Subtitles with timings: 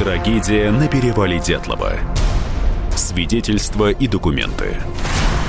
[0.00, 1.92] Трагедия на перевале Дятлова.
[2.96, 4.78] Свидетельства и документы.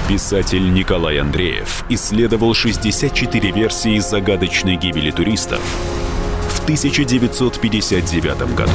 [0.10, 5.62] Писатель Николай Андреев исследовал 64 версии загадочной гибели туристов
[6.50, 8.72] в 1959 году.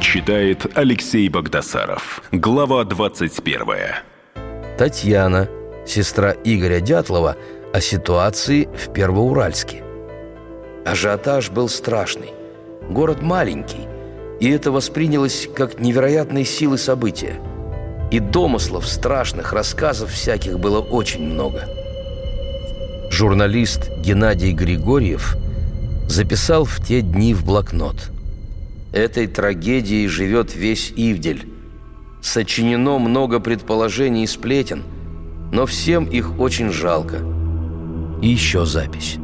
[0.00, 2.22] Читает Алексей Богдасаров.
[2.32, 3.60] Глава 21.
[4.78, 5.50] Татьяна,
[5.86, 7.36] сестра Игоря Дятлова,
[7.74, 9.84] о ситуации в Первоуральске.
[10.86, 12.32] Ажиотаж был страшный.
[12.92, 13.88] Город маленький,
[14.38, 17.40] и это воспринялось как невероятные силы события.
[18.10, 21.66] И домыслов страшных, рассказов всяких было очень много.
[23.10, 25.36] Журналист Геннадий Григорьев
[26.06, 28.10] записал в те дни в блокнот.
[28.92, 31.48] «Этой трагедией живет весь Ивдель.
[32.20, 34.82] Сочинено много предположений и сплетен,
[35.50, 37.16] но всем их очень жалко».
[38.20, 39.16] И еще запись.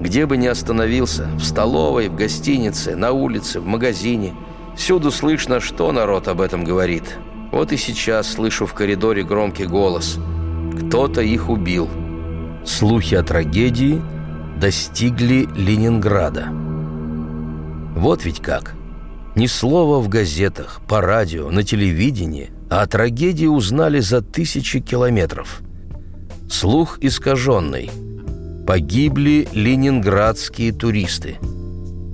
[0.00, 4.34] Где бы ни остановился, в столовой, в гостинице, на улице, в магазине,
[4.76, 7.18] всюду слышно, что народ об этом говорит.
[7.50, 10.18] Вот и сейчас слышу в коридоре громкий голос.
[10.78, 11.88] Кто-то их убил.
[12.64, 14.02] Слухи о трагедии
[14.60, 16.48] достигли Ленинграда.
[17.96, 18.74] Вот ведь как.
[19.34, 25.60] Ни слова в газетах, по радио, на телевидении, а о трагедии узнали за тысячи километров.
[26.50, 27.90] Слух искаженный–
[28.66, 31.38] Погибли ленинградские туристы.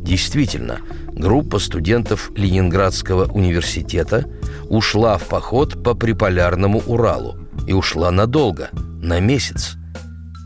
[0.02, 0.80] Действительно,
[1.14, 4.26] группа студентов Ленинградского университета
[4.68, 9.76] ушла в поход по приполярному Уралу и ушла надолго, на месяц.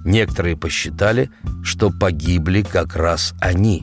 [0.04, 1.28] Некоторые посчитали,
[1.64, 3.82] что погибли как раз они.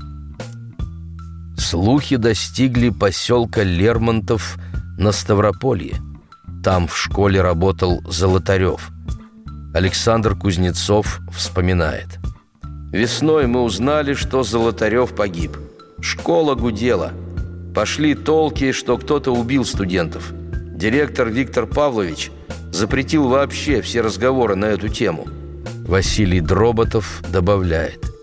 [1.58, 4.58] Слухи достигли поселка Лермонтов
[4.98, 5.96] на Ставрополье.
[6.64, 8.92] Там в школе работал Золотарев–
[9.74, 12.20] Александр Кузнецов вспоминает.
[12.92, 15.58] «Весной мы узнали, что Золотарев погиб.
[16.00, 17.12] Школа гудела.
[17.74, 20.32] Пошли толки, что кто-то убил студентов.
[20.76, 22.32] Директор Виктор Павлович
[22.72, 25.26] запретил вообще все разговоры на эту тему».
[25.88, 28.14] Василий Дроботов добавляет.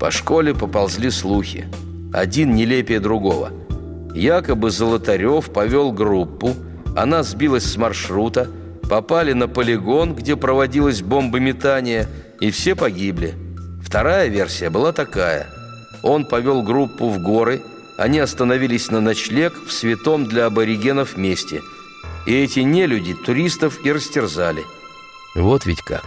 [0.00, 1.66] «По школе поползли слухи.
[2.12, 3.50] Один нелепее другого.
[4.12, 6.54] Якобы Золотарев повел группу,
[6.96, 8.48] она сбилась с маршрута,
[8.86, 12.08] попали на полигон, где проводилось бомбометание,
[12.40, 13.34] и все погибли.
[13.82, 15.46] Вторая версия была такая.
[16.02, 17.62] Он повел группу в горы,
[17.98, 21.62] они остановились на ночлег в святом для аборигенов месте.
[22.26, 24.64] И эти нелюди туристов и растерзали.
[25.34, 26.04] Вот ведь как.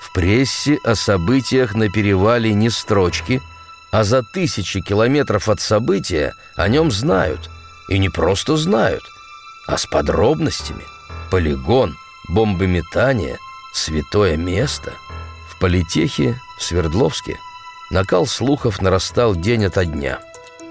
[0.00, 3.40] В прессе о событиях на перевале не строчки,
[3.90, 7.50] а за тысячи километров от события о нем знают.
[7.88, 9.02] И не просто знают,
[9.66, 10.84] а с подробностями–
[11.30, 11.96] полигон,
[12.28, 13.38] бомбометание,
[13.72, 14.92] святое место.
[15.48, 17.38] В политехе, в Свердловске,
[17.90, 20.20] накал слухов нарастал день ото дня.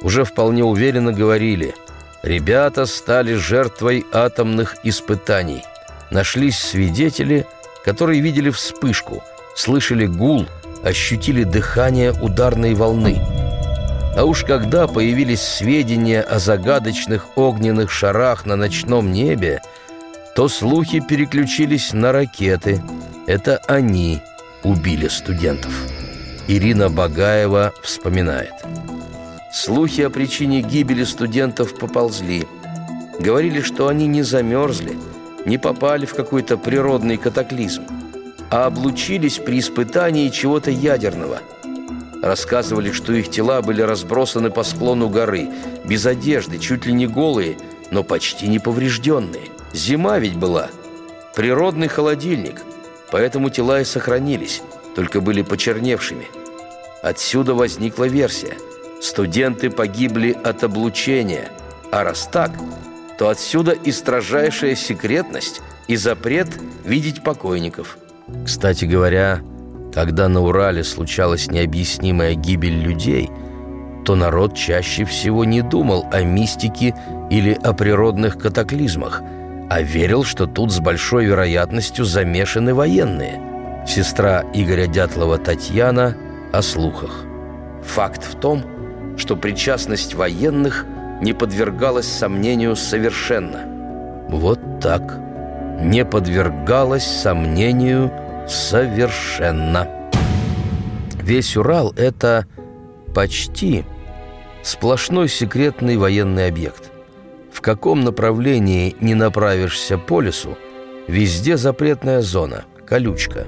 [0.01, 1.75] Уже вполне уверенно говорили,
[2.23, 5.63] ребята стали жертвой атомных испытаний.
[6.09, 7.45] Нашлись свидетели,
[7.85, 9.23] которые видели вспышку,
[9.55, 10.47] слышали гул,
[10.83, 13.21] ощутили дыхание ударной волны.
[14.17, 19.61] А уж когда появились сведения о загадочных огненных шарах на ночном небе,
[20.35, 22.81] то слухи переключились на ракеты.
[23.27, 24.21] Это они
[24.63, 25.73] убили студентов.
[26.47, 28.53] Ирина Багаева вспоминает.
[29.53, 32.47] Слухи о причине гибели студентов поползли.
[33.19, 34.97] Говорили, что они не замерзли,
[35.45, 37.83] не попали в какой-то природный катаклизм,
[38.49, 41.39] а облучились при испытании чего-то ядерного.
[42.23, 45.49] Рассказывали, что их тела были разбросаны по склону горы,
[45.83, 47.57] без одежды, чуть ли не голые,
[47.91, 50.69] но почти не поврежденные– Зима ведь была.
[51.35, 52.61] Природный холодильник.
[53.11, 54.61] Поэтому тела и сохранились,
[54.95, 56.27] только были почерневшими.
[57.01, 58.53] Отсюда возникла версия.
[59.01, 61.49] Студенты погибли от облучения.
[61.91, 62.51] А раз так,
[63.17, 66.47] то отсюда и строжайшая секретность и запрет
[66.85, 67.97] видеть покойников.
[68.45, 69.41] Кстати говоря,
[69.93, 73.29] когда на Урале случалась необъяснимая гибель людей,
[74.05, 76.95] то народ чаще всего не думал о мистике
[77.29, 79.21] или о природных катаклизмах–
[79.71, 83.39] а верил, что тут с большой вероятностью замешаны военные.
[83.87, 86.17] Сестра Игоря Дятлова Татьяна
[86.51, 87.23] о слухах.
[87.81, 88.65] Факт в том,
[89.15, 90.85] что причастность военных
[91.21, 93.61] не подвергалась сомнению совершенно.
[94.27, 95.17] Вот так.
[95.79, 98.11] Не подвергалась сомнению
[98.49, 99.87] совершенно.
[101.23, 102.45] Весь Урал– это
[103.15, 103.85] почти
[104.63, 106.90] сплошной секретный военный объект.
[107.61, 110.57] В каком направлении не направишься по лесу,
[111.07, 113.45] везде запретная зона, колючка.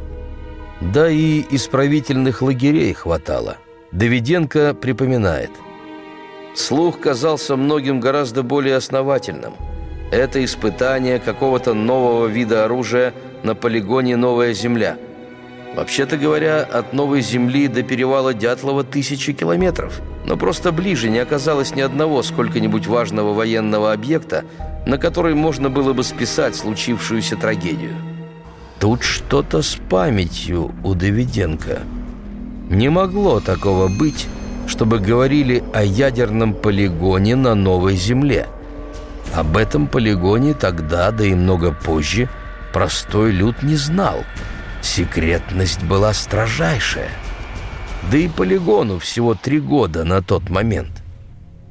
[0.82, 3.58] Да и исправительных лагерей хватало.
[3.92, 5.50] Давиденко припоминает.
[6.54, 9.54] Слух казался многим гораздо более основательным.
[10.12, 14.96] Это испытание какого-то нового вида оружия на полигоне «Новая Земля».
[15.76, 20.02] Вообще-то говоря, от Новой Земли до перевала Дятлова тысячи километров.
[20.26, 24.46] Но просто ближе не оказалось ни одного сколько-нибудь важного военного объекта,
[24.86, 27.96] на который можно было бы списать случившуюся трагедию.
[28.80, 31.80] Тут что-то с памятью у Давиденко.
[32.70, 34.28] Не могло такого быть,
[34.68, 38.48] чтобы говорили о ядерном полигоне на Новой Земле.
[39.34, 42.30] Об этом полигоне тогда, да и много позже,
[42.72, 44.24] простой люд не знал–
[44.84, 47.10] Секретность была строжайшая.
[48.12, 51.02] Да и полигону всего три года на тот момент.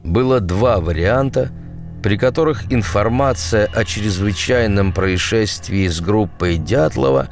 [0.02, 1.50] Было два варианта,
[2.02, 7.28] при которых информация о чрезвычайном происшествии с группой Дятлова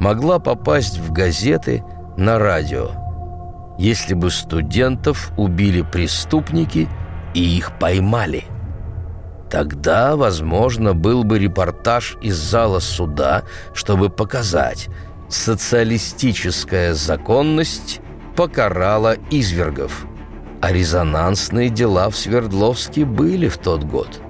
[0.00, 1.84] могла попасть в газеты
[2.16, 2.90] на радио.
[3.78, 6.88] Если бы студентов убили преступники
[7.34, 8.44] и их поймали.
[9.48, 13.44] Тогда, возможно, был бы репортаж из зала суда,
[13.74, 14.88] чтобы показать–
[15.30, 18.00] социалистическая законность
[18.36, 20.06] покарала извергов.
[20.60, 24.20] А резонансные дела в Свердловске были в тот год.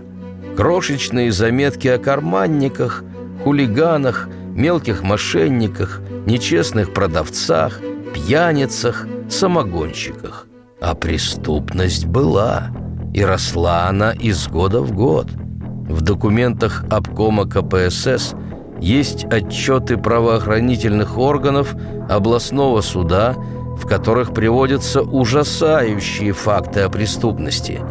[0.55, 3.03] Крошечные заметки о карманниках,
[3.43, 7.79] хулиганах, мелких мошенниках, нечестных продавцах,
[8.13, 10.47] пьяницах, самогонщиках.
[10.81, 12.71] А преступность была,
[13.13, 15.27] и росла она из года в год.
[15.31, 18.33] В документах обкома КПСС
[18.79, 21.75] есть отчеты правоохранительных органов
[22.09, 23.35] областного суда
[23.77, 27.81] в которых приводятся ужасающие факты о преступности.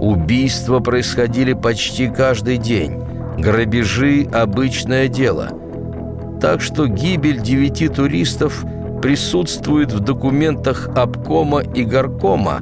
[0.00, 3.02] Убийства происходили почти каждый день,
[3.38, 5.50] грабежи– обычное дело.
[6.40, 8.64] Так что гибель девяти туристов
[9.00, 12.60] присутствует в документах обкома и горкома,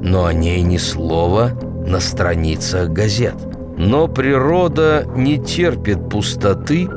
[0.00, 1.52] но о ней ни слова
[1.86, 3.34] на страницах газет.
[3.76, 6.88] Но природа не терпит пустоты,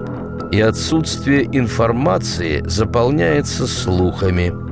[0.52, 4.52] и отсутствие информации заполняется слухами–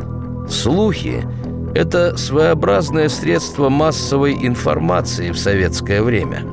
[0.49, 1.23] Слухи–
[1.75, 6.43] это своеобразное средство массовой информации в советское время.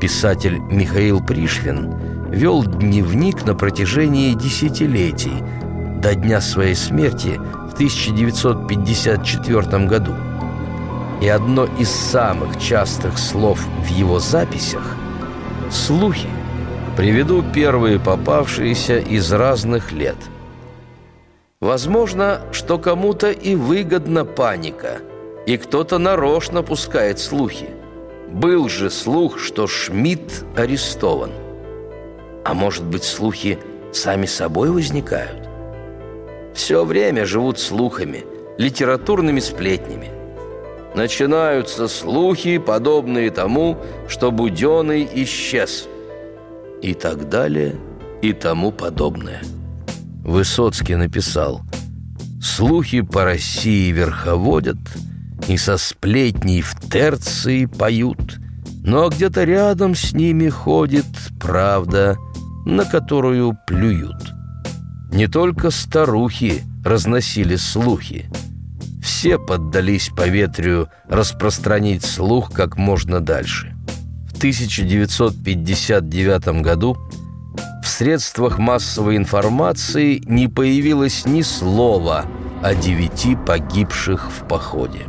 [0.00, 1.94] Писатель Михаил Пришвин
[2.30, 5.44] вел дневник на протяжении десятилетий,
[6.02, 7.40] до дня своей смерти
[7.70, 10.14] в 1954 году.
[11.22, 14.96] И одно из самых частых слов в его записях–
[15.70, 16.26] «слухи».
[16.96, 20.16] Приведу первые попавшиеся из разных лет–
[21.64, 24.98] Возможно, что кому-то и выгодна паника,
[25.46, 27.70] и кто-то нарочно пускает слухи.
[28.28, 31.30] Был же слух, что Шмидт арестован.
[32.44, 33.58] А может быть, слухи
[33.94, 35.48] сами собой возникают?
[36.52, 38.26] Все время живут слухами,
[38.58, 40.10] литературными сплетнями.
[40.94, 45.88] Начинаются слухи, подобные тому, что Буденный исчез.
[46.82, 47.76] И так далее,
[48.20, 49.40] и тому подобное.
[50.24, 51.60] Высоцкий написал
[52.40, 54.78] «Слухи по России верховодят,
[55.48, 58.38] и со сплетней в терции поют,
[58.82, 61.04] но где-то рядом с ними ходит
[61.38, 62.16] правда,
[62.64, 64.32] на которую плюют».
[65.12, 68.30] Не только старухи разносили слухи.
[69.02, 73.74] Все поддались поветрию распространить слух как можно дальше.
[74.26, 76.96] В 1959 году
[77.94, 82.26] средствах массовой информации не появилось ни слова
[82.62, 85.06] о девяти погибших в походе.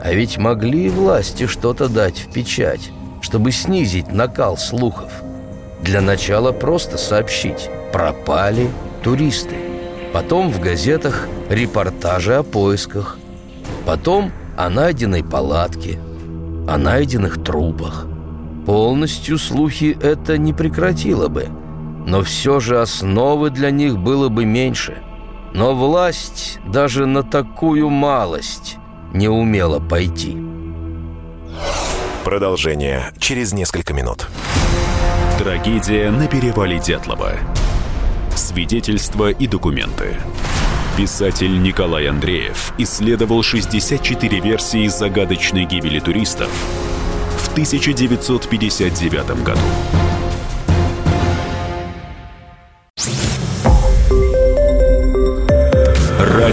[0.00, 5.10] А ведь могли власти что-то дать в печать, чтобы снизить накал слухов.
[5.82, 8.70] Для начала просто сообщить «пропали
[9.02, 9.56] туристы».
[10.12, 13.18] Потом в газетах репортажи о поисках.
[13.86, 15.98] Потом о найденной палатке,
[16.68, 18.06] о найденных трупах.
[18.66, 21.48] Полностью слухи это не прекратило бы,
[22.08, 25.02] но все же основы для них было бы меньше.
[25.52, 28.78] Но власть даже на такую малость
[29.12, 30.36] не умела пойти.
[32.24, 34.26] Продолжение через несколько минут.
[35.38, 37.32] Трагедия на перевале Дятлова.
[38.34, 40.16] Свидетельства и документы.
[40.96, 46.50] Писатель Николай Андреев исследовал 64 версии загадочной гибели туристов
[47.38, 49.60] в 1959 году.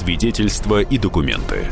[0.00, 1.66] Свидетельства и документы.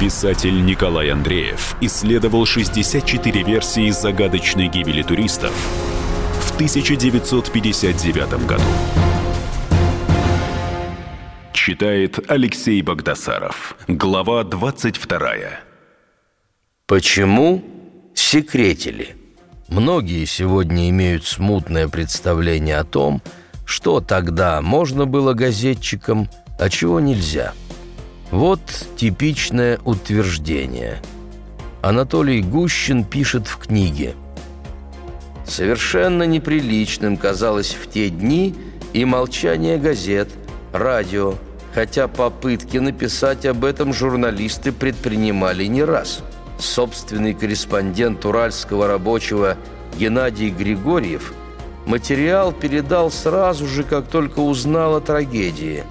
[0.00, 5.52] Писатель Николай Андреев исследовал 64 версии загадочной гибели туристов
[6.40, 8.62] в 1959 году.
[11.52, 13.76] Читает Алексей Богдасаров.
[13.86, 15.30] Глава 22.
[16.86, 17.62] Почему
[18.14, 19.14] секретили?
[19.68, 23.20] Многие сегодня имеют смутное представление о том,
[23.66, 26.30] что тогда можно было газетчикам,
[26.62, 27.52] а чего нельзя.
[28.30, 28.60] Вот
[28.96, 31.02] типичное утверждение.
[31.82, 34.14] Анатолий Гущин пишет в книге–
[35.52, 38.54] Совершенно неприличным казалось в те дни
[38.92, 40.28] и молчание газет,
[40.72, 41.34] радио,
[41.74, 46.22] хотя попытки написать об этом журналисты предпринимали не раз.
[46.58, 49.56] Собственный корреспондент уральского рабочего
[49.98, 51.34] Геннадий Григорьев
[51.86, 55.84] материал передал сразу же, как только узнал о трагедии.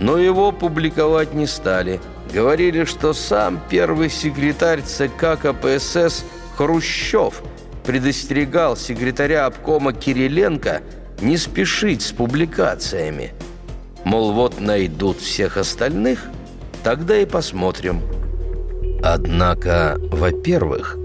[0.00, 2.00] Но его публиковать не стали.
[2.34, 6.24] Говорили, что сам первый секретарь ЦК КПСС
[6.56, 7.42] Хрущев–
[7.84, 10.82] предостерегал секретаря обкома Кириленко
[11.20, 13.32] не спешить с публикациями.
[14.04, 16.26] Мол, вот найдут всех остальных,
[16.82, 18.00] тогда и посмотрим.
[19.02, 20.96] Однако, во-первых,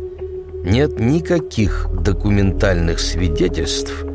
[0.63, 4.05] нет никаких документальных свидетельств,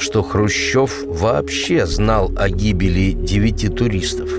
[0.00, 4.30] что Хрущев вообще знал о гибели девяти туристов.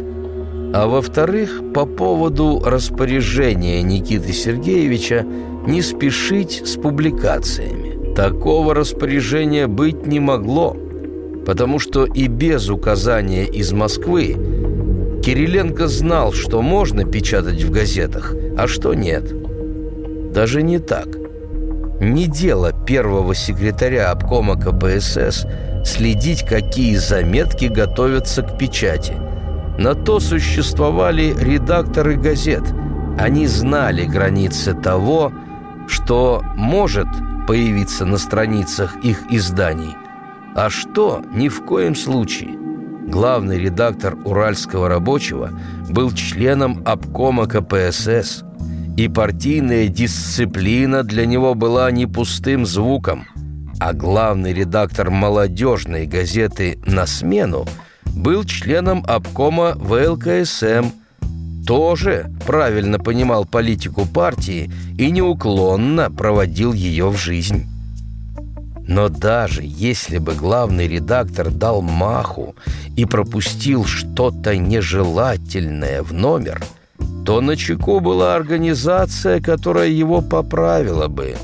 [0.73, 5.25] А во-вторых, по поводу распоряжения Никиты Сергеевича
[5.67, 8.13] не спешить с публикациями.
[8.15, 10.75] Такого распоряжения быть не могло,
[11.45, 14.35] потому что и без указания из Москвы
[15.23, 19.23] Кириленко знал, что можно печатать в газетах, а что нет.
[20.33, 21.20] Даже не так.
[22.01, 25.45] Не дело первого секретаря обкома КПСС
[25.85, 29.13] следить, какие заметки готовятся к печати.
[29.77, 32.63] На то существовали редакторы газет.
[33.19, 35.31] Они знали границы того,
[35.87, 37.07] что может
[37.47, 39.95] появиться на страницах их изданий,
[40.55, 42.57] а что ни в коем случае.
[43.07, 45.51] Главный редактор «Уральского рабочего»
[45.87, 48.43] был членом обкома КПСС,
[49.03, 53.25] и партийная дисциплина для него была не пустым звуком,
[53.79, 57.67] а главный редактор молодежной газеты «На смену»
[58.05, 60.91] был членом обкома ВЛКСМ–
[61.65, 67.65] тоже правильно понимал политику партии и неуклонно проводил ее в жизнь.
[68.87, 72.55] Но даже если бы главный редактор дал маху
[72.97, 76.61] и пропустил что-то нежелательное в номер,
[77.25, 81.35] то на чеку была организация, которая его поправила бы.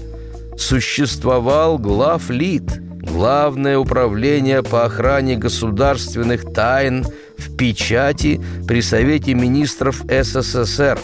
[0.58, 7.06] Существовал главлит, главное управление по охране государственных тайн
[7.38, 11.00] в печати при Совете министров СССР.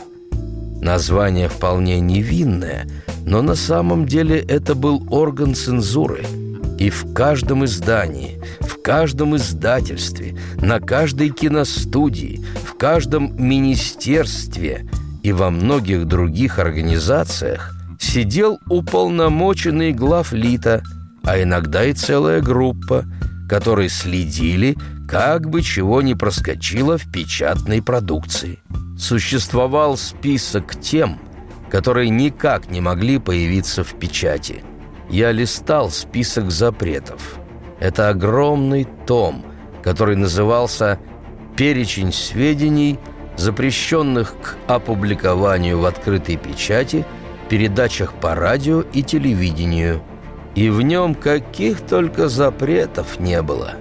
[0.81, 2.87] Название вполне невинное,
[3.25, 6.25] но на самом деле это был орган цензуры.
[6.79, 12.43] И в каждом издании, в каждом издательстве, на каждой киностудии,
[12.83, 14.85] каждом министерстве
[15.21, 20.83] и во многих других организациях сидел уполномоченный главлита,
[21.23, 23.05] а иногда и целая группа,
[23.47, 24.75] которые следили,
[25.07, 28.59] как бы чего не проскочило в печатной продукции.
[28.99, 31.21] Существовал список тем,
[31.69, 34.61] которые никак не могли появиться в печати.
[35.09, 37.39] Я листал список запретов.
[37.79, 39.45] Это огромный том,
[39.81, 40.99] который назывался
[41.55, 42.99] «Перечень сведений,
[43.35, 47.05] запрещенных к опубликованию в открытой печати,
[47.49, 50.01] передачах по радио и телевидению».
[50.55, 53.73] И в нем каких только запретов не было.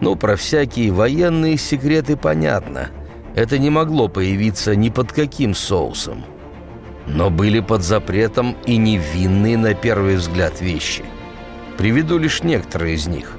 [0.00, 2.90] Ну, про всякие военные секреты понятно.
[3.34, 6.24] Это не могло появиться ни под каким соусом.
[7.06, 11.04] Но были под запретом и невинные на первый взгляд вещи.
[11.76, 13.36] Приведу лишь некоторые из них.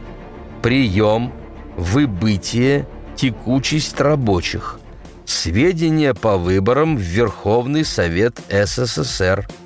[0.61, 1.31] Прием,
[1.77, 4.79] выбытие, текучесть рабочих.
[5.25, 9.47] Сведения по выборам в Верховный Совет СССР–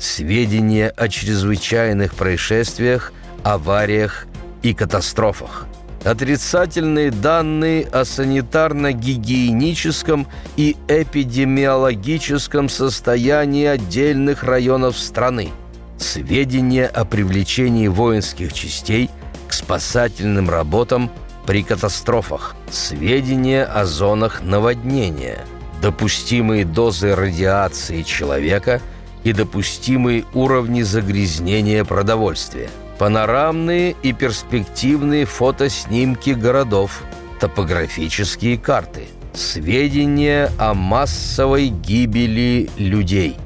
[0.00, 3.12] сведения о чрезвычайных происшествиях,
[3.44, 4.26] авариях
[4.62, 5.66] и катастрофах.
[6.04, 10.26] Отрицательные данные о санитарно-гигиеническом
[10.56, 15.50] и эпидемиологическом состоянии отдельных районов страны.
[15.98, 19.10] Сведения о привлечении воинских частей
[19.46, 21.10] к спасательным работам
[21.50, 22.54] при катастрофах.
[22.70, 25.44] Сведения о зонах наводнения.
[25.82, 28.80] Допустимые дозы радиации человека–
[29.24, 37.02] и допустимые уровни загрязнения продовольствия, панорамные и перспективные фотоснимки городов,
[37.38, 43.36] топографические карты, сведения о массовой гибели людей,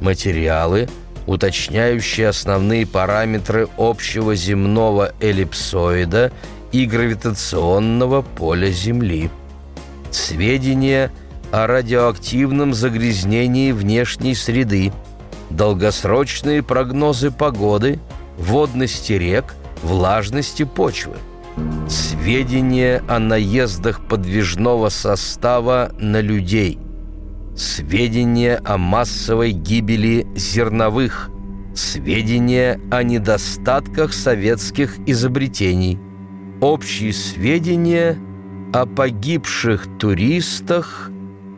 [0.00, 0.88] материалы,
[1.26, 6.32] уточняющие основные параметры общего земного эллипсоида
[6.72, 9.30] и гравитационного поля Земли,
[10.10, 11.10] сведения
[11.50, 14.92] о радиоактивном загрязнении внешней среды–
[15.50, 17.98] долгосрочные прогнозы погоды,
[18.38, 21.16] водности рек, влажности почвы,
[21.88, 26.78] сведения о наездах подвижного состава на людей,
[27.56, 31.30] сведения о массовой гибели зерновых,
[31.74, 35.98] сведения о недостатках советских изобретений,
[36.60, 38.18] общие сведения
[38.72, 41.10] о погибших туристах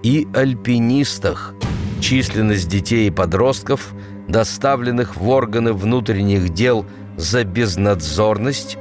[0.03, 1.55] и альпинистах–
[2.01, 3.93] численность детей и подростков,
[4.29, 6.87] доставленных в органы внутренних дел
[7.17, 8.79] за безнадзорность,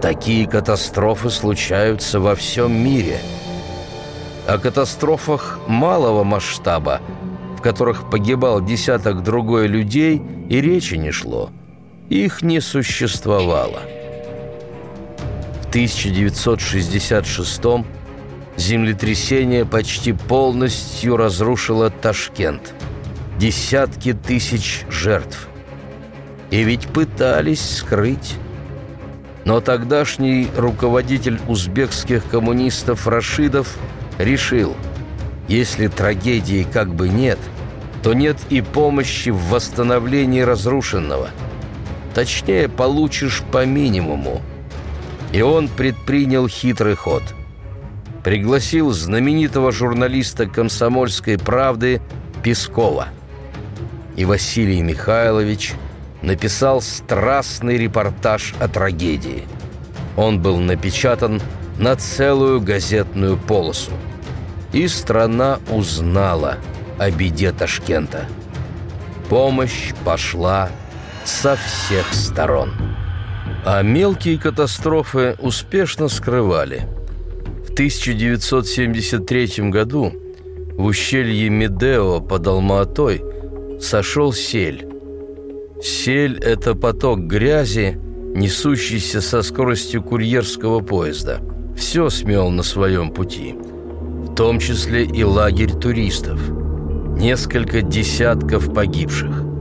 [0.02, 3.20] Такие катастрофы случаются во всем мире.
[4.46, 7.00] О катастрофах малого масштаба,
[7.58, 11.50] в которых погибал десяток другой людей, и речи не шло.
[12.14, 13.80] Их не существовало.
[15.64, 17.62] В 1966
[18.56, 22.76] землетрясение почти полностью разрушило Ташкент.
[23.40, 25.48] Десятки тысяч жертв.
[26.52, 28.36] И ведь пытались скрыть
[29.44, 33.76] но тогдашний руководитель узбекских коммунистов Рашидов
[34.20, 34.76] решил,
[35.48, 37.40] если трагедии как бы нет,
[38.04, 41.32] то нет и помощи в восстановлении разрушенного.
[42.14, 44.42] Точнее, получишь по минимуму.
[45.32, 47.24] И он предпринял хитрый ход.
[48.24, 52.02] Пригласил знаменитого журналиста «Комсомольской правды»
[52.44, 53.08] Пескова.
[54.16, 55.74] И Василий Михайлович–
[56.24, 59.44] написал страстный репортаж о трагедии.
[60.16, 61.42] Он был напечатан
[61.78, 63.92] на целую газетную полосу.
[64.72, 66.58] И страна узнала
[66.98, 68.26] о беде Ташкента.
[69.30, 70.70] Помощь пошла
[71.26, 72.72] со всех сторон.
[73.66, 76.88] А мелкие катастрофы успешно скрывали.
[77.66, 80.12] В 1973 году
[80.78, 83.24] в ущелье Медео под Алма-Атой
[83.80, 84.88] сошел сель.
[85.82, 88.00] Сель– это поток грязи,
[88.36, 91.40] несущийся со скоростью курьерского поезда.
[91.76, 96.40] Все смел на своем пути, в том числе и лагерь туристов.
[97.18, 99.53] Несколько десятков погибших.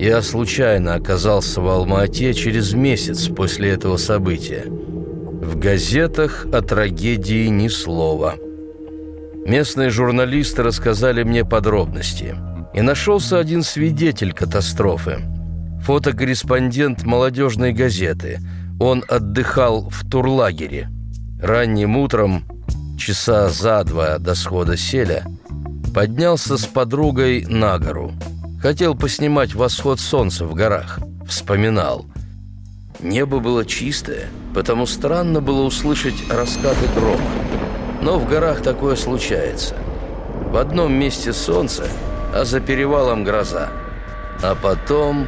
[0.00, 4.64] Я случайно оказался в Алма-Ате через месяц после этого события.
[4.66, 8.36] В газетах о трагедии ни слова.
[9.44, 12.34] Местные журналисты рассказали мне подробности.
[12.72, 15.18] И нашелся один свидетель катастрофы–
[15.84, 18.38] фотокорреспондент молодежной газеты.
[18.80, 20.88] Он отдыхал в турлагере.
[21.42, 22.44] Ранним утром,
[22.98, 25.26] часа за два до схода селя,
[25.94, 28.14] поднялся с подругой на гору.
[28.60, 30.98] Хотел поснимать восход солнца в горах.
[31.26, 32.04] Вспоминал.
[33.00, 37.24] Небо было чистое, потому странно было услышать раскаты грома.
[38.02, 39.74] Но в горах такое случается.
[40.50, 41.86] В одном месте солнце,
[42.34, 43.70] а за перевалом гроза.
[44.42, 45.26] А потом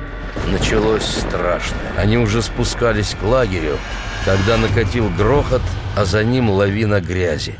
[0.50, 1.92] началось страшное.
[1.96, 3.78] Они уже спускались к лагерю,
[4.26, 5.62] когда накатил грохот,
[5.96, 7.54] а за ним лавина грязи.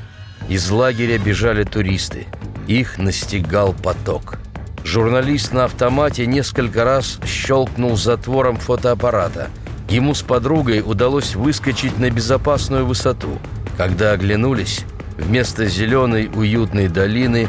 [0.51, 2.27] Из лагеря бежали туристы.
[2.67, 4.42] Их настигал поток.
[4.85, 9.49] Журналист на автомате несколько раз щелкнул затвором фотоаппарата.
[9.89, 13.39] Ему с подругой удалось выскочить на безопасную высоту.
[13.77, 14.85] Когда оглянулись,
[15.19, 17.49] вместо зеленой уютной долины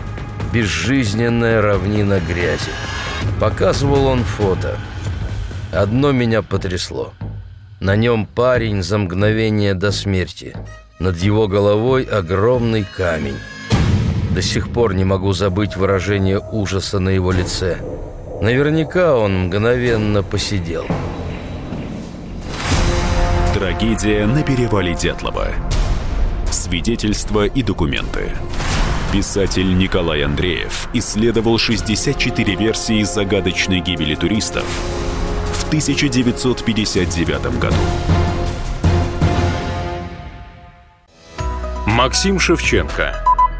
[0.53, 2.71] безжизненная равнина грязи.
[3.39, 4.77] Показывал он фото–
[5.73, 7.13] Одно меня потрясло.
[7.79, 10.55] На нем парень за мгновение до смерти.
[10.99, 13.37] Над его головой огромный камень.
[14.33, 17.77] До сих пор не могу забыть выражение ужаса на его лице.
[18.41, 20.85] Наверняка он мгновенно посидел.
[23.53, 25.49] Трагедия на перевале Дятлова.
[26.51, 28.31] Свидетельства и документы.
[29.11, 34.65] Писатель Николай Андреев исследовал 64 версии загадочной гибели туристов–
[35.53, 37.75] в 1959 году.
[41.85, 43.32] Максим Шевченко.